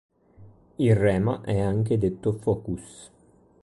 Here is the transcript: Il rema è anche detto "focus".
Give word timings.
Il 0.79 0.95
rema 0.95 1.41
è 1.41 1.59
anche 1.59 1.99
detto 1.99 2.31
"focus". 2.31 3.11